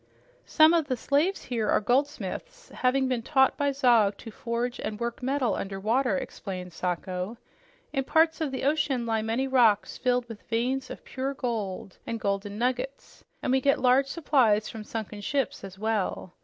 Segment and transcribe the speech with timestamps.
[0.47, 4.99] "Some of the slaves here are goldsmiths, having been taught by Zog to forge and
[4.99, 7.37] work metal under water," explained Sacho.
[7.93, 12.19] "In parts of the ocean lie many rocks filled with veins of pure gold and
[12.19, 16.33] golden nuggets, and we get large supplies from sunken ships as well.